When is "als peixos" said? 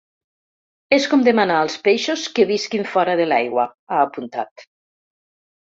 1.65-2.25